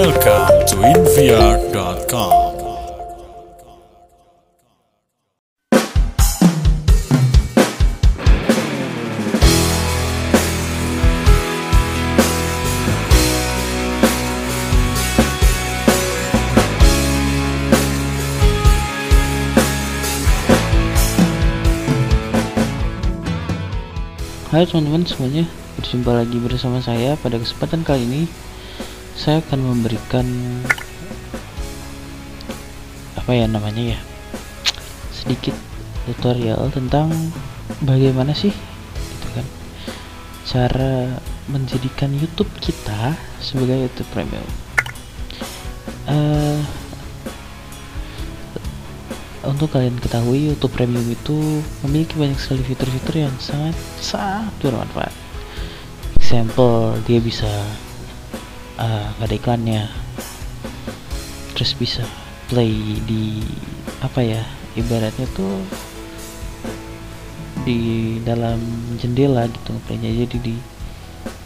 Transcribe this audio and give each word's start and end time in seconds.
Welcome 0.00 0.64
to 0.72 0.76
invr.com. 0.80 2.32
Hai 24.48 24.64
teman-teman 24.64 25.04
semuanya, 25.04 25.44
berjumpa 25.76 26.16
lagi 26.16 26.40
bersama 26.40 26.80
saya 26.80 27.20
pada 27.20 27.36
kesempatan 27.36 27.84
kali 27.84 28.08
ini 28.08 28.24
saya 29.14 29.40
akan 29.42 29.60
memberikan 29.74 30.26
apa 33.16 33.30
ya 33.34 33.46
namanya 33.46 33.94
ya 33.96 34.00
sedikit 35.12 35.54
tutorial 36.08 36.72
tentang 36.72 37.12
bagaimana 37.84 38.34
sih 38.34 38.50
gitu 38.50 39.28
kan 39.36 39.46
cara 40.50 41.20
menjadikan 41.50 42.10
YouTube 42.14 42.50
kita 42.62 43.18
sebagai 43.42 43.90
YouTube 43.90 44.10
Premium. 44.14 44.46
Eh, 46.06 46.58
untuk 49.46 49.74
kalian 49.74 49.98
ketahui 49.98 50.50
YouTube 50.54 50.74
Premium 50.74 51.06
itu 51.10 51.62
memiliki 51.86 52.14
banyak 52.18 52.38
sekali 52.38 52.62
fitur-fitur 52.62 53.26
yang 53.26 53.34
sangat 53.42 53.74
sangat 53.98 54.54
bermanfaat. 54.62 55.14
Example, 56.22 56.94
dia 57.10 57.18
bisa 57.18 57.50
uh, 58.80 59.12
ada 59.20 59.34
iklannya, 59.36 59.86
terus 61.54 61.76
bisa 61.76 62.02
play 62.48 62.72
di 63.06 63.44
apa 64.00 64.24
ya 64.24 64.42
ibaratnya 64.74 65.28
tuh 65.36 65.60
di 67.62 68.16
dalam 68.24 68.58
jendela 68.96 69.44
gitu 69.46 69.76
ngeplaynya 69.76 70.24
jadi 70.24 70.36
di 70.40 70.56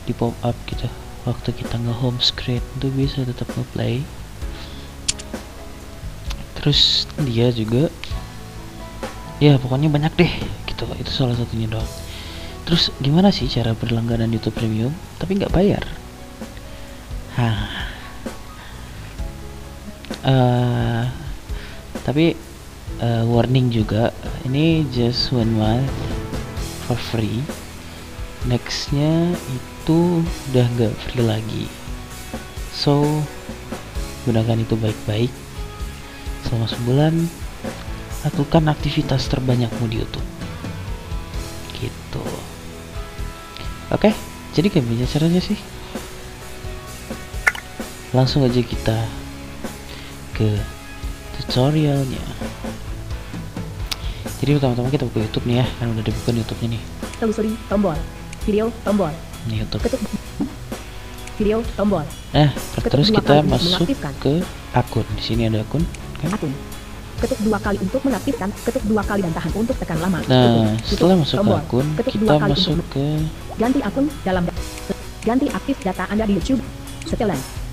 di 0.06 0.12
pop 0.14 0.32
up 0.46 0.54
gitu. 0.70 0.86
Waktu 1.24 1.56
kita 1.56 1.80
nge 1.80 1.94
home 1.98 2.20
screen 2.20 2.60
itu 2.78 2.88
bisa 2.92 3.24
tetap 3.24 3.48
ngeplay. 3.56 4.04
Terus 6.60 7.10
dia 7.24 7.52
juga 7.52 7.92
ya 9.42 9.58
pokoknya 9.60 9.91
banyak 9.92 10.12
deh 10.16 10.32
gitu 10.70 10.84
itu 10.96 11.10
salah 11.10 11.36
satunya 11.36 11.69
doang. 11.69 11.88
Terus 12.64 12.88
gimana 13.00 13.28
sih 13.28 13.44
cara 13.48 13.76
berlangganan 13.76 14.32
YouTube 14.32 14.56
Premium 14.56 14.92
tapi 15.20 15.36
nggak 15.36 15.52
bayar. 15.52 15.84
Uh, 20.25 21.05
tapi 22.05 22.33
uh, 23.00 23.25
warning 23.28 23.69
juga 23.69 24.12
ini 24.48 24.84
just 24.92 25.33
one 25.33 25.53
month 25.53 25.91
for 26.84 26.97
free. 26.97 27.45
Nextnya 28.45 29.33
itu 29.53 30.25
udah 30.53 30.67
nggak 30.77 30.95
free 31.09 31.25
lagi. 31.25 31.65
So 32.72 33.05
gunakan 34.25 34.65
itu 34.65 34.77
baik-baik. 34.77 35.33
Selama 36.45 36.67
sebulan 36.69 37.15
lakukan 38.25 38.65
aktivitas 38.72 39.28
terbanyakmu 39.28 39.84
di 39.92 40.00
YouTube. 40.00 40.28
Gitu. 41.77 42.25
Oke 43.92 44.34
jadi 44.55 44.70
gimana 44.70 45.05
caranya 45.11 45.42
sih 45.42 45.59
langsung 48.14 48.46
aja 48.46 48.62
kita 48.62 48.94
ke 50.38 50.46
tutorialnya. 51.36 52.22
Jadi 54.38 54.50
pertama-tama 54.54 54.88
kita 54.88 55.04
buka 55.10 55.18
YouTube 55.26 55.44
nih 55.50 55.56
ya 55.62 55.66
kan 55.82 55.86
udah 55.91 56.04
dibuka 56.06 56.30
YouTube-nya 56.30 56.69
nih. 56.78 56.82
Telusuri 57.19 57.53
tombol. 57.66 57.98
Video 58.47 58.70
tombol. 58.86 59.10
Ini 59.50 59.66
YouTube. 59.66 59.82
Ketuk. 59.82 60.00
Video 61.42 61.58
tombol. 61.74 62.06
Nah 62.30 62.50
Ketuk 62.78 62.91
terus 62.94 63.08
kita 63.10 63.42
masuk 63.42 63.82
ke 64.22 64.34
akun. 64.70 65.06
Di 65.19 65.22
sini 65.22 65.50
ada 65.50 65.66
akun 65.66 65.82
kan? 66.22 66.30
Akun. 66.38 66.54
Ketuk 67.19 67.41
dua 67.42 67.58
kali 67.58 67.78
untuk 67.82 67.98
mengaktifkan 68.06 68.48
ketuk 68.62 68.84
dua 68.86 69.03
kali 69.03 69.26
dan 69.26 69.32
tahan 69.34 69.53
untuk 69.58 69.74
tekan 69.80 69.98
lama. 69.98 70.22
Nah 70.30 70.70
Ketuk. 70.78 70.86
setelah 70.86 71.14
masuk 71.19 71.34
ke 71.34 71.41
tombol. 71.42 71.58
akun 71.58 71.86
ketuk 71.98 72.12
kita 72.14 72.34
masuk 72.38 72.76
ke 72.94 73.04
ganti 73.58 73.80
akun 73.82 74.06
dalam 74.22 74.42
da- 74.47 74.58
ganti 75.26 75.47
aktif 75.50 75.76
data 75.82 76.06
anda 76.06 76.30
di 76.30 76.38
YouTube. 76.38 76.62
Setelan 77.10 77.63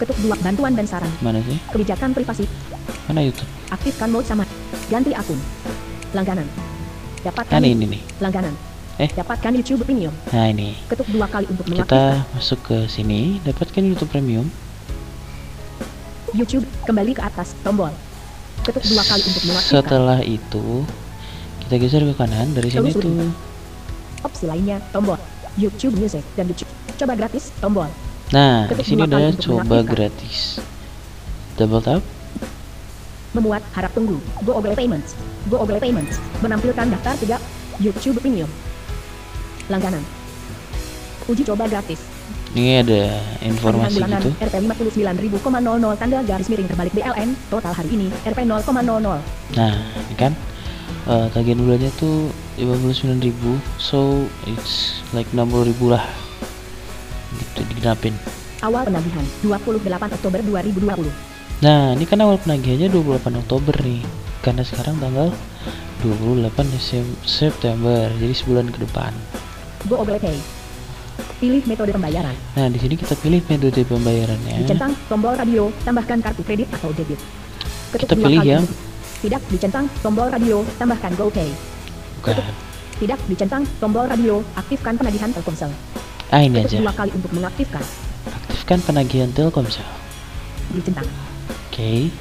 ketuk 0.00 0.16
dua 0.24 0.36
bantuan 0.40 0.72
dan 0.72 0.88
saran. 0.88 1.12
Mana 1.20 1.44
sih? 1.44 1.60
Kebijakan 1.68 2.16
privasi. 2.16 2.48
Mana 3.04 3.20
YouTube 3.20 3.60
aktifkan 3.70 4.08
mode 4.10 4.26
sama. 4.26 4.44
Ganti 4.90 5.14
akun. 5.14 5.38
Langganan. 6.12 6.46
Dapatkan 7.22 7.60
nah 7.62 7.68
ini 7.70 7.86
nih. 7.86 8.02
Langganan. 8.18 8.54
Eh. 9.00 9.08
dapatkan 9.16 9.56
YouTube 9.56 9.88
Premium. 9.88 10.12
Nah 10.28 10.52
ini. 10.52 10.76
Ketuk 10.84 11.08
dua 11.08 11.24
kali 11.24 11.48
untuk 11.48 11.64
mengaktifkan. 11.64 12.20
kita 12.20 12.36
masuk 12.36 12.60
ke 12.68 12.76
sini. 12.90 13.40
Dapatkan 13.48 13.80
YouTube 13.80 14.10
Premium. 14.12 14.44
YouTube 16.36 16.68
kembali 16.84 17.16
ke 17.16 17.22
atas 17.24 17.56
tombol. 17.64 17.88
Ketuk 18.60 18.84
dua 18.92 19.00
kali 19.08 19.24
untuk 19.24 19.42
mengaktifkan. 19.48 19.80
Setelah 19.80 20.20
itu 20.20 20.84
kita 21.64 21.74
geser 21.80 22.02
ke 22.04 22.14
kanan. 22.18 22.52
Dari 22.52 22.68
sini 22.68 22.92
Telusuri. 22.92 23.04
tuh. 23.08 23.32
Opsi 24.20 24.44
lainnya 24.44 24.84
tombol. 24.92 25.16
YouTube 25.56 25.96
Music 25.96 26.24
dan 26.36 26.52
YouTube. 26.52 26.68
Coba 27.00 27.16
gratis 27.16 27.48
tombol 27.56 27.88
nah 28.30 28.70
di 28.70 28.84
sini 28.86 29.06
untuk 29.06 29.38
coba 29.42 29.82
gratis. 29.82 30.62
Double 31.58 31.82
tap. 31.82 32.02
Memuat 33.36 33.62
harap 33.74 33.90
tunggu. 33.94 34.18
Google 34.42 34.74
Payments. 34.74 35.14
Google 35.46 35.78
Payments. 35.78 36.18
Menampilkan 36.42 36.90
daftar 36.94 37.14
tiga 37.18 37.36
YouTube 37.78 38.18
Premium. 38.18 38.50
Langganan. 39.70 40.02
Uji 41.30 41.46
coba 41.46 41.70
gratis. 41.70 42.02
Ini 42.50 42.82
ada 42.82 43.02
informasi 43.46 44.02
bulanan 44.02 44.20
gitu. 44.26 44.30
RP 44.42 44.54
59.000,00 45.30 46.00
tanda 46.02 46.18
garis 46.26 46.50
miring 46.50 46.66
terbalik 46.66 46.92
BLN 46.98 47.30
total 47.46 47.70
hari 47.70 47.94
ini 47.94 48.10
RP 48.26 48.42
0,00 48.42 49.22
nah 49.54 49.74
ini 49.78 50.14
kan 50.18 50.34
eh, 51.06 51.26
tagihan 51.30 51.62
bulannya 51.62 51.94
tuh 51.94 52.26
59.000 52.58 53.22
so 53.78 54.26
it's 54.50 54.98
like 55.14 55.30
60.000 55.30 55.78
lah 55.94 56.02
digenapin. 57.66 58.14
Awal 58.60 58.84
penagihan 58.86 59.24
28 59.40 60.16
Oktober 60.16 60.40
2020 60.42 61.08
nah 61.60 61.92
ini 61.92 62.08
kan 62.08 62.16
awal 62.20 62.40
penagihannya 62.40 62.88
28 62.88 63.36
Oktober 63.36 63.76
nih. 63.84 64.00
Karena 64.40 64.64
sekarang 64.64 64.96
tanggal 64.96 65.28
28 66.00 66.72
Desem- 66.72 67.20
September 67.20 68.08
jadi 68.16 68.32
sebulan 68.32 68.72
ke 68.72 68.80
depan. 68.80 69.12
Pay 69.84 70.40
pilih 71.36 71.60
metode 71.64 71.92
pembayaran. 71.92 72.32
Nah 72.56 72.68
di 72.68 72.80
sini 72.80 72.96
kita 72.96 73.12
pilih 73.16 73.44
metode 73.44 73.84
pembayarannya. 73.84 74.64
Dicentang 74.64 74.96
tombol 75.08 75.36
radio 75.36 75.68
tambahkan 75.84 76.20
kartu 76.20 76.40
kredit 76.40 76.68
atau 76.72 76.92
debit. 76.92 77.20
Kita 77.92 78.16
dua 78.16 78.24
pilih 78.24 78.40
yang- 78.40 78.68
tidak 79.20 79.44
dicentang 79.52 79.84
tombol 80.00 80.32
radio 80.32 80.64
tambahkan 80.80 81.12
GoPay 81.12 81.52
bukan. 82.20 82.36
Tidak 82.96 83.18
dicentang 83.28 83.64
tombol 83.76 84.04
radio 84.04 84.40
aktifkan 84.54 84.96
penagihan 84.96 85.32
Telkomsel 85.32 85.72
ah 86.30 86.40
ini 86.42 86.62
aja. 86.62 86.78
dua 86.78 86.94
kali 86.94 87.10
untuk 87.14 87.30
mengaktifkan. 87.34 87.82
Aktifkan 88.30 88.78
penagihan 88.86 89.30
Telkomsel. 89.34 89.86
Dicentang. 90.70 91.06
Oke, 91.70 92.14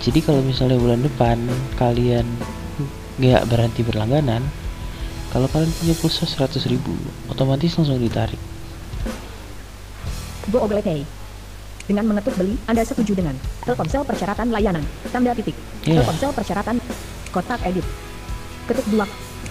jadi 0.00 0.18
kalau 0.24 0.40
misalnya 0.40 0.80
bulan 0.80 1.04
depan 1.04 1.36
kalian 1.76 2.24
nggak 3.20 3.44
berhenti 3.46 3.84
berlangganan, 3.84 4.40
kalau 5.32 5.48
kalian 5.52 5.72
punya 5.76 5.94
pulsa 5.96 6.24
100.000 6.24 6.72
ribu, 6.72 6.92
otomatis 7.28 7.76
langsung 7.76 8.00
ditarik. 8.00 8.40
Google 10.50 10.82
Pay. 10.82 11.04
Dengan 11.82 12.14
mengetuk 12.14 12.38
beli 12.38 12.54
Anda 12.70 12.86
setuju 12.86 13.18
dengan 13.18 13.34
Telkomsel 13.66 14.06
persyaratan 14.06 14.54
layanan. 14.54 14.86
Tanda 15.10 15.34
titik. 15.34 15.54
Iya. 15.82 16.02
Telkomsel 16.02 16.30
persyaratan 16.30 16.76
kotak 17.34 17.58
edit. 17.66 17.84
Ketuk 18.70 18.86
dua 18.90 19.06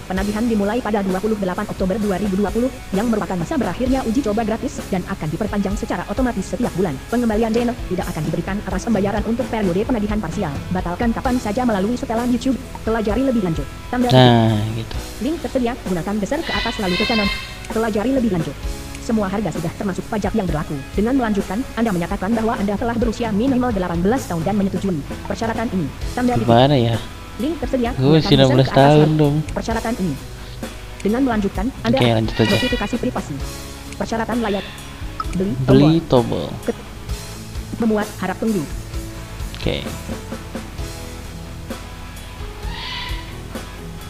Penagihan 0.06 0.44
dimulai 0.46 0.82
pada 0.82 1.00
28 1.06 1.38
Oktober 1.72 1.96
2020 1.98 2.96
yang 2.96 3.06
merupakan 3.06 3.38
masa 3.38 3.54
berakhirnya 3.54 4.02
uji 4.02 4.20
coba 4.22 4.42
gratis 4.42 4.82
dan 4.90 5.02
akan 5.06 5.28
diperpanjang 5.30 5.74
secara 5.78 6.02
otomatis 6.10 6.46
setiap 6.46 6.70
bulan. 6.74 6.98
Pengembalian 7.08 7.54
dana 7.54 7.72
tidak 7.88 8.06
akan 8.10 8.22
diberikan 8.26 8.56
atas 8.66 8.82
pembayaran 8.86 9.22
untuk 9.24 9.46
periode 9.46 9.80
penagihan 9.86 10.18
parsial. 10.18 10.52
Batalkan 10.74 11.14
kapan 11.14 11.36
saja 11.38 11.62
melalui 11.62 11.94
setelan 11.94 12.28
YouTube. 12.30 12.58
Pelajari 12.82 13.22
lebih 13.22 13.42
lanjut. 13.46 13.66
Tanda. 13.88 14.10
Nah, 14.10 14.58
gitu. 14.74 14.94
Link 15.22 15.38
tersedia, 15.38 15.78
gunakan 15.86 16.14
geser 16.18 16.40
ke 16.42 16.52
atas 16.52 16.74
lalu 16.82 16.98
ke 16.98 17.06
kanan. 17.06 17.28
Pelajari 17.70 18.10
lebih 18.12 18.34
lanjut. 18.34 18.56
Semua 19.02 19.26
harga 19.26 19.50
sudah 19.50 19.72
termasuk 19.74 20.06
pajak 20.06 20.30
yang 20.38 20.46
berlaku. 20.46 20.78
Dengan 20.94 21.18
melanjutkan, 21.18 21.58
Anda 21.74 21.90
menyatakan 21.90 22.30
bahwa 22.38 22.54
Anda 22.54 22.78
telah 22.78 22.94
berusia 22.94 23.34
minimal 23.34 23.74
18 23.74 23.98
tahun 24.30 24.42
dan 24.46 24.54
menyetujui 24.54 25.02
persyaratan 25.26 25.66
ini. 25.74 25.86
Tanda. 26.14 26.38
Gimana 26.38 26.74
ya? 26.78 26.94
Link 27.40 27.54
tersedia, 27.58 27.90
Gue 27.94 28.20
gunakan 28.20 28.20
masih 28.20 28.36
geser 28.36 28.44
16 28.44 28.52
ke 28.52 28.62
atas 28.62 28.76
tahun 28.76 29.08
lalu. 29.08 29.18
dong. 29.18 29.34
Persyaratan 29.52 29.94
ini. 29.98 30.14
Dengan 31.02 31.20
melanjutkan, 31.24 31.66
Anda 31.82 31.96
Oke, 31.98 32.06
lanjut 32.06 32.34
aja. 32.36 32.52
notifikasi 32.54 32.94
privasi. 33.00 33.34
Persyaratan 33.96 34.36
layak 34.40 34.64
beli 35.32 35.52
Beli 35.64 35.92
tombol. 36.06 36.46
tombol. 36.52 36.76
Memuat 37.78 38.08
harap 38.20 38.36
tunggu. 38.38 38.62
oke 39.56 39.76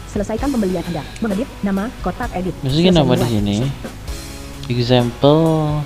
Selesaikan 0.09 0.49
pembelian 0.49 0.85
Anda. 0.85 1.01
Mengedit 1.19 1.49
nama 1.61 1.89
kotak 2.05 2.29
edit. 2.37 2.53
Selesai 2.61 2.93
nama 2.93 3.13
di 3.17 3.25
sini 3.25 3.57
example 4.69 5.81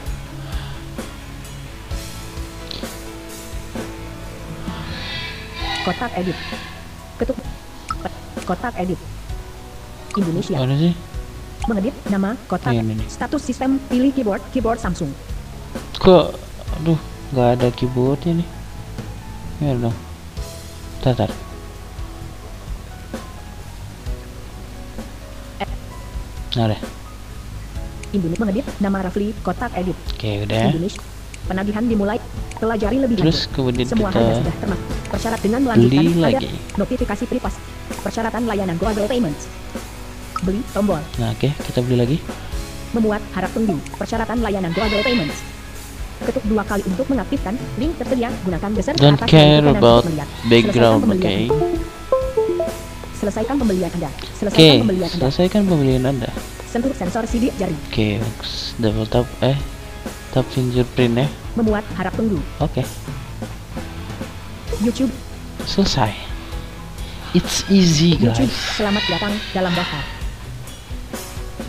Kotak 5.86 6.12
edit. 6.20 6.36
Ketuk. 7.18 7.38
Kotak 8.46 8.74
edit. 8.80 9.00
Indonesia. 10.18 10.58
mana 10.58 10.74
sih 10.80 10.94
Mengedit 11.68 11.96
nama 12.08 12.34
kotak. 12.48 12.72
Yang 12.74 12.96
ini. 12.96 13.06
Status 13.12 13.42
sistem 13.44 13.78
pilih 13.92 14.10
keyboard 14.16 14.42
keyboard 14.54 14.80
Samsung. 14.80 15.12
kok 15.98 16.38
aduh 16.78 17.00
nggak 17.34 17.50
ada 17.58 17.68
keyboardnya 17.74 18.40
nih 18.40 18.48
ya 19.60 19.74
dong 19.82 19.96
bentar. 21.02 21.30
nah 26.56 26.66
deh 26.70 26.82
Indonesia 28.14 28.42
mengedit 28.42 28.66
nama 28.80 28.98
Rafli 29.10 29.34
kotak 29.42 29.74
edit. 29.76 29.98
oke 30.14 30.32
udah 30.48 30.64
Indonesia. 30.72 31.02
Penagihan 31.48 31.84
dimulai. 31.88 32.20
Pelajari 32.58 32.98
lebih 32.98 33.22
terus 33.22 33.46
lanjut. 33.46 33.54
kemudian 33.54 33.86
Semua 33.86 34.10
kita 34.10 34.42
sudah 34.42 34.56
termak. 34.58 34.80
Persyarat 35.08 35.40
dengan 35.46 35.60
melanjutkan 35.62 36.04
beli 36.04 36.18
lagi 36.18 36.48
notifikasi 36.74 37.24
pripas. 37.30 37.54
Persyaratan 38.02 38.44
layanan 38.50 38.76
Google 38.82 39.06
Payments. 39.06 39.46
Beli 40.42 40.62
tombol. 40.74 41.02
nah 41.22 41.34
oke 41.34 41.50
kita 41.50 41.80
beli 41.86 41.98
lagi 41.98 42.18
Memuat 42.98 43.22
harap 43.38 43.54
tunggu. 43.54 43.78
Persyaratan 43.96 44.42
layanan 44.42 44.74
Google 44.74 45.06
Payments. 45.06 45.38
Ketuk 46.18 46.42
dua 46.50 46.66
kali 46.66 46.82
untuk 46.90 47.06
mengaktifkan 47.14 47.54
link 47.78 47.94
tersedia. 47.96 48.34
Gunakan 48.42 48.70
geser 48.74 48.94
ke 48.98 49.02
don't 49.06 49.22
atas 49.22 49.30
care 49.30 49.62
about 49.62 50.02
background 50.50 51.06
oke. 51.06 51.36
Selesaikan 53.18 53.56
pembelian 53.58 53.92
Anda. 53.94 54.10
Selesaikan 54.34 54.82
pembelian 54.82 55.10
Anda. 55.10 55.22
selesaikan 55.22 55.62
pembelian 55.66 56.04
anda 56.06 56.30
Sentuh 56.68 56.94
sensor 56.94 57.24
sidik 57.26 57.54
jari. 57.58 57.74
oke 57.74 58.08
bagus 58.18 58.52
double 58.78 59.06
tap 59.06 59.26
eh 59.42 59.58
tap 60.38 60.46
fingerprint 60.54 61.18
ya 61.18 61.28
Memuat 61.58 61.82
harap 61.98 62.14
tunggu. 62.14 62.38
oke 62.62 62.86
YouTube. 64.78 65.10
selesai 65.66 66.14
it's 67.34 67.66
easy 67.74 68.14
YouTube. 68.22 68.46
guys 68.46 68.78
Selamat 68.78 69.02
datang 69.10 69.34
dalam 69.50 69.74
daftar. 69.74 70.04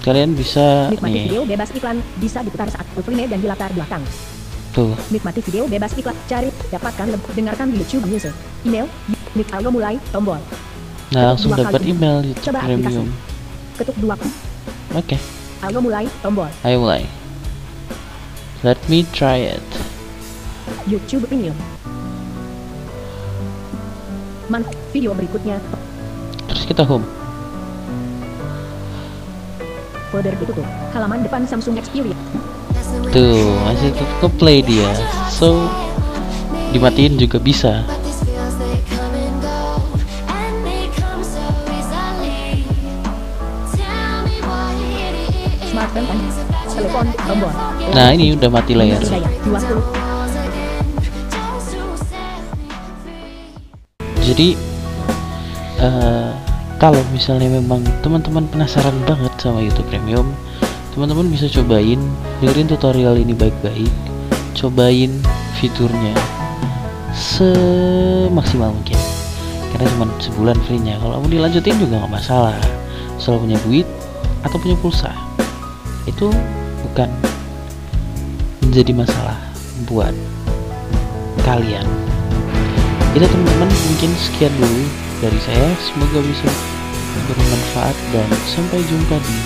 kalian 0.05 0.37
bisa 0.37 0.93
Nikmati 0.93 1.17
nih 1.17 1.25
video 1.32 1.43
bebas 1.49 1.69
iklan. 1.73 1.97
Bisa 2.20 2.44
diputar 2.44 2.69
saat 2.69 2.85
play 2.93 3.25
dan 3.25 3.41
di 3.41 3.49
latar 3.49 3.73
belakang. 3.73 4.05
tuh 4.76 4.93
Nikmati 5.09 5.41
video 5.49 5.64
bebas 5.64 5.97
iklan. 5.97 6.17
Cari, 6.29 6.53
dapatkan, 6.69 7.06
lebih, 7.09 7.32
dengarkan 7.32 7.73
di 7.73 7.81
YouTube 7.81 8.05
Music. 8.05 8.37
Email, 8.69 8.85
nik 9.32 9.49
audio 9.49 9.73
mulai, 9.73 9.97
tombol. 10.12 10.37
nah 11.09 11.32
langsung 11.32 11.56
dapat 11.56 11.81
email 11.88 12.21
YouTube 12.21 12.44
Coba 12.53 12.69
aplikasi. 12.69 12.85
premium 12.85 13.09
Ketuk 13.81 13.97
dua. 13.97 14.14
oke 14.93 15.17
Audio 15.64 15.81
mulai, 15.81 16.05
tombol. 16.21 16.49
ayo 16.62 16.76
mulai 16.85 17.09
let 18.67 18.79
me 18.91 19.07
try 19.15 19.39
it 19.39 19.63
YouTube 20.91 21.31
Premium. 21.31 21.55
Man, 24.51 24.67
video 24.91 25.15
berikutnya. 25.15 25.63
terus 26.49 26.65
kita 26.65 26.83
home 26.83 27.05
Folder 30.09 30.33
ditutup. 30.41 30.65
Halaman 30.97 31.21
depan 31.21 31.45
Samsung 31.45 31.77
Xperia. 31.79 32.17
tuh 33.13 33.53
masih 33.69 33.93
tetap 33.93 34.11
ke 34.25 34.29
play 34.41 34.59
dia 34.65 34.91
so 35.31 35.69
dimatiin 36.73 37.21
juga 37.21 37.39
bisa. 37.39 37.85
Smartphone 45.69 46.07
kan. 46.09 46.28
Telepon, 46.79 47.07
tombol. 47.27 47.51
nah 47.91 48.15
ini 48.15 48.39
udah 48.39 48.47
mati 48.55 48.79
layar 48.79 49.03
Hidayah, 49.03 49.27
20. 49.43 49.83
Walls 49.83 50.35
again, 50.39 50.87
just 51.27 51.75
to 51.75 51.83
set 52.07 52.39
me 52.55 52.71
free. 53.03 54.23
jadi 54.23 54.49
eh, 55.83 56.31
kalau 56.79 57.03
misalnya 57.11 57.51
memang 57.51 57.83
teman-teman 58.07 58.47
penasaran 58.47 58.95
banget 59.03 59.35
sama 59.43 59.59
YouTube 59.59 59.91
Premium 59.91 60.31
teman-teman 60.95 61.27
bisa 61.35 61.51
cobain 61.51 61.99
dengerin 62.39 62.71
tutorial 62.71 63.19
ini 63.19 63.35
baik-baik 63.35 63.91
cobain 64.55 65.11
fiturnya 65.59 66.15
semaksimal 67.11 68.71
mungkin 68.71 68.99
karena 69.75 69.87
cuma 69.99 70.07
sebulan 70.23 70.59
free-nya 70.67 70.95
kalau 71.03 71.19
mau 71.19 71.27
dilanjutin 71.27 71.75
juga 71.83 72.07
nggak 72.07 72.15
masalah 72.15 72.55
soal 73.19 73.43
punya 73.43 73.59
duit 73.67 73.87
atau 74.47 74.59
punya 74.63 74.79
pulsa 74.79 75.11
itu 76.07 76.31
bukan 76.90 77.11
menjadi 78.64 78.93
masalah 78.96 79.38
buat 79.88 80.14
kalian. 81.44 81.87
Itu 83.17 83.25
teman-teman 83.25 83.70
mungkin 83.70 84.11
sekian 84.19 84.52
dulu 84.56 84.85
dari 85.25 85.38
saya. 85.44 85.69
Semoga 85.81 86.20
bisa 86.25 86.49
bermanfaat 87.29 87.96
dan 88.14 88.29
sampai 88.46 88.81
jumpa 88.87 89.17
di 89.19 89.37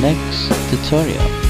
next 0.00 0.48
tutorial 0.70 1.47